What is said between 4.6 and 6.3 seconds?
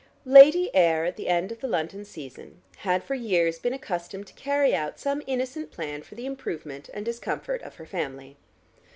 out some innocent plan for the